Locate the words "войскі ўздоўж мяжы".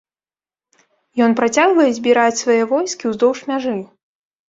2.75-3.81